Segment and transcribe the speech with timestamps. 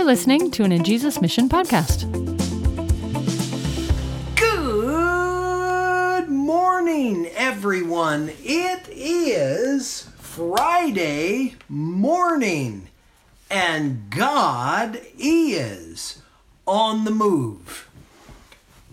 [0.00, 2.10] You're listening to an In Jesus Mission podcast.
[4.34, 8.30] Good morning, everyone.
[8.42, 12.88] It is Friday morning,
[13.50, 16.22] and God is
[16.66, 17.86] on the move.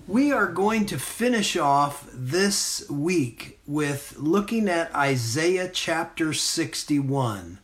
[0.09, 7.59] We are going to finish off this week with looking at Isaiah chapter 61.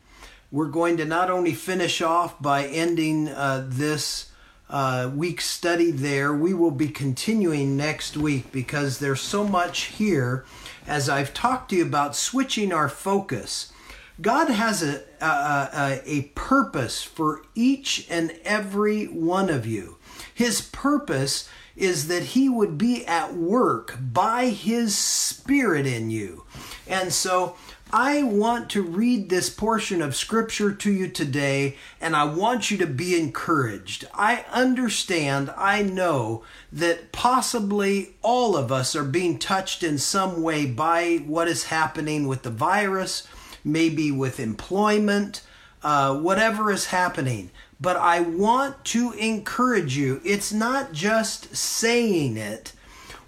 [0.54, 4.30] We're going to not only finish off by ending uh, this
[4.70, 10.46] uh, week's study there, we will be continuing next week because there's so much here
[10.86, 13.74] as I've talked to you about switching our focus.
[14.22, 19.98] God has a, a, a, a purpose for each and every one of you.
[20.35, 26.46] His purpose is that he would be at work by his spirit in you.
[26.88, 27.55] And so
[27.96, 32.78] I want to read this portion of scripture to you today, and I want you
[32.80, 34.08] to be encouraged.
[34.16, 40.66] I understand, I know that possibly all of us are being touched in some way
[40.66, 43.27] by what is happening with the virus,
[43.63, 45.44] maybe with employment,
[45.84, 50.22] uh, whatever is happening but I want to encourage you.
[50.24, 52.72] It's not just saying it.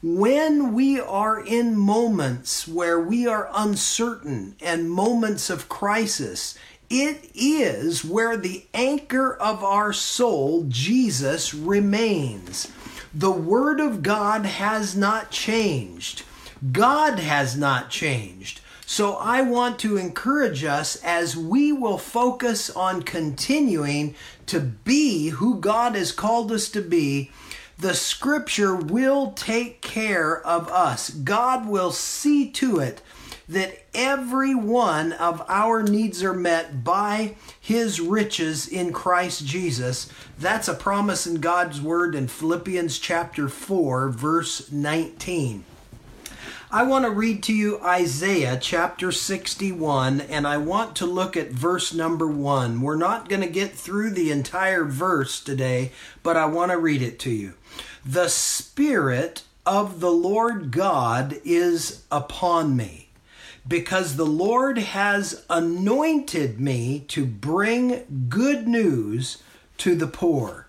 [0.04, 6.58] When we are in moments where we are uncertain and moments of crisis,
[6.90, 12.72] it is where the anchor of our soul, Jesus, remains.
[13.14, 16.24] The Word of God has not changed.
[16.72, 18.62] God has not changed.
[18.86, 24.14] So I want to encourage us as we will focus on continuing
[24.46, 27.32] to be who God has called us to be.
[27.78, 31.10] The scripture will take care of us.
[31.10, 33.02] God will see to it
[33.48, 40.10] that every one of our needs are met by his riches in Christ Jesus.
[40.40, 45.66] That's a promise in God's word in Philippians chapter 4 verse 19.
[46.72, 51.52] I want to read to you Isaiah chapter 61, and I want to look at
[51.52, 52.82] verse number 1.
[52.82, 55.92] We're not going to get through the entire verse today,
[56.24, 57.54] but I want to read it to you.
[58.04, 63.10] The Spirit of the Lord God is upon me,
[63.68, 69.44] because the Lord has anointed me to bring good news
[69.78, 70.68] to the poor.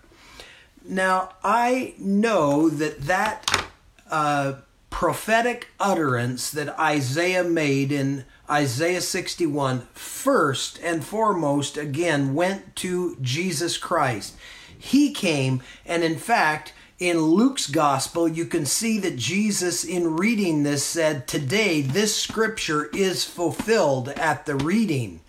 [0.85, 3.67] Now, I know that that.
[4.09, 4.53] Uh,
[4.89, 13.77] prophetic utterance that Isaiah made in Isaiah 61 first and foremost again went to Jesus
[13.77, 14.35] Christ.
[14.77, 20.63] He came, and in fact, in Luke's gospel, you can see that Jesus, in reading
[20.63, 25.19] this, said, Today this scripture is fulfilled at the reading.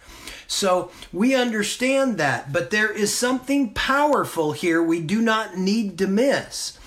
[0.47, 6.07] So we understand that, but there is something powerful here we do not need to
[6.07, 6.79] miss.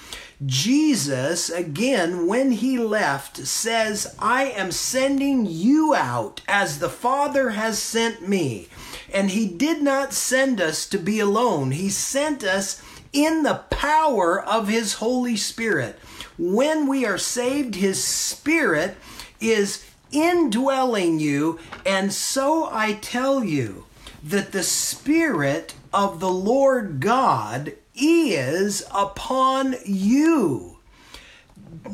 [0.45, 7.77] Jesus, again, when he left, says, I am sending you out as the Father has
[7.77, 8.67] sent me.
[9.13, 12.81] And he did not send us to be alone, he sent us
[13.13, 15.99] in the power of his Holy Spirit.
[16.37, 18.95] When we are saved, his Spirit
[19.39, 21.59] is indwelling you.
[21.85, 23.85] And so I tell you
[24.23, 30.77] that the Spirit of the Lord God is upon you.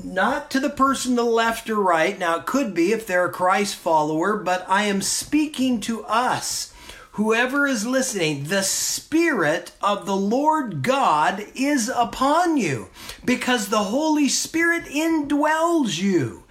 [0.04, 2.18] Not to the person to the left or right.
[2.18, 6.74] Now, it could be if they're a Christ follower, but I am speaking to us.
[7.12, 12.90] Whoever is listening, the Spirit of the Lord God is upon you
[13.26, 16.44] because the Holy Spirit indwells you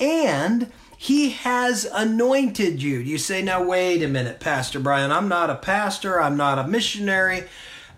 [0.00, 2.98] and He has anointed you.
[2.98, 6.66] You say, now, wait a minute, Pastor Brian, I'm not a pastor, I'm not a
[6.66, 7.44] missionary.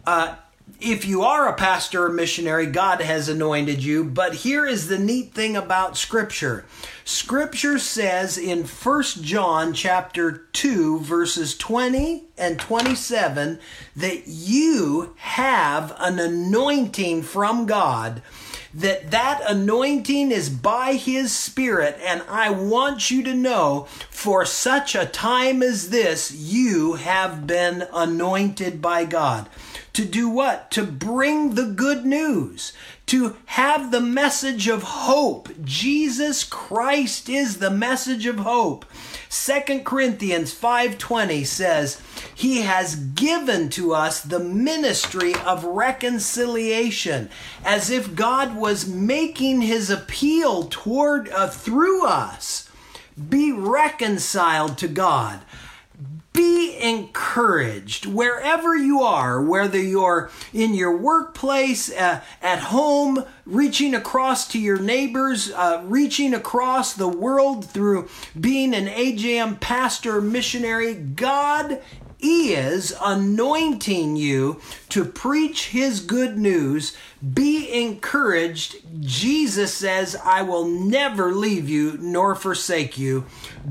[0.04, 0.34] Uh,
[0.80, 4.04] if you are a pastor or missionary, God has anointed you.
[4.04, 6.64] But here is the neat thing about Scripture.
[7.04, 13.60] Scripture says in 1 John chapter 2 verses 20 and 27
[13.94, 18.22] that you have an anointing from God
[18.74, 24.94] that that anointing is by his spirit and I want you to know for such
[24.94, 29.48] a time as this you have been anointed by God
[29.96, 30.70] to do what?
[30.72, 32.74] To bring the good news,
[33.06, 35.48] to have the message of hope.
[35.64, 38.84] Jesus Christ is the message of hope.
[39.30, 41.96] 2 Corinthians 5:20 says,
[42.34, 47.30] "He has given to us the ministry of reconciliation,"
[47.64, 52.68] as if God was making his appeal toward uh, through us.
[53.30, 55.40] Be reconciled to God
[56.36, 56.76] be
[57.36, 64.58] encouraged wherever you are, whether you're in your workplace, uh, at home, reaching across to
[64.58, 68.08] your neighbors, uh, reaching across the world through
[68.40, 70.94] being an AJM pastor, missionary.
[70.94, 71.82] God
[72.18, 76.96] is anointing you to preach his good news.
[77.34, 78.76] Be encouraged.
[79.00, 83.26] Jesus says, I will never leave you nor forsake you.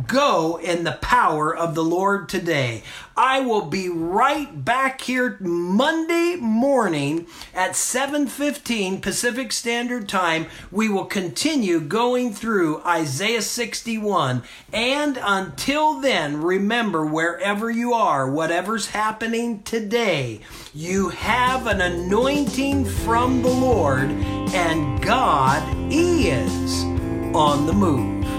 [0.08, 2.84] Go in the power of the Lord today.
[3.18, 10.48] I will be right back here Monday morning at 7:15 Pacific Standard Time.
[10.70, 14.44] We will continue going through Isaiah 61.
[14.74, 20.42] And until then, remember wherever you are, whatever's happening today,
[20.74, 24.12] you have an anointing from the Lord
[24.54, 26.84] and God is
[27.34, 28.35] on the move.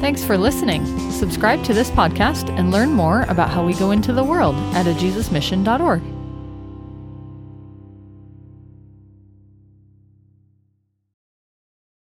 [0.00, 0.84] Thanks for listening.
[1.10, 4.86] Subscribe to this podcast and learn more about how we go into the world at
[4.86, 6.19] ajesusmission.org.